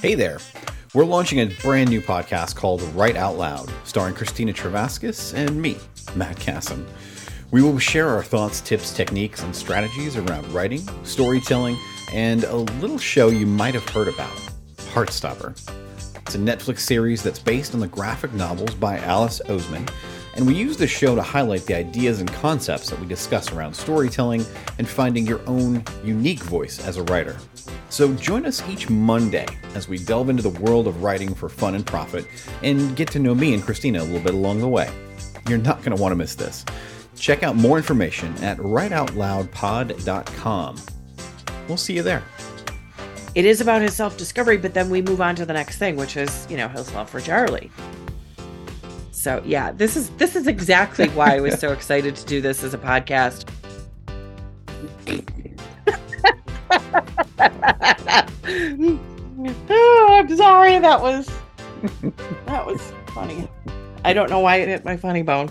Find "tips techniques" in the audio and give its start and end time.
8.60-9.42